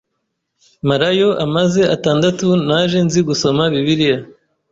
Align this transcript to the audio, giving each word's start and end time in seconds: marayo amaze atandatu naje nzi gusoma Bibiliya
marayo 0.89 1.29
amaze 1.45 1.81
atandatu 1.95 2.47
naje 2.67 2.97
nzi 3.05 3.19
gusoma 3.29 3.61
Bibiliya 3.73 4.17